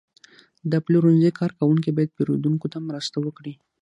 [0.71, 3.53] د پلورنځي کارکوونکي باید پیرودونکو ته مرسته وکړي.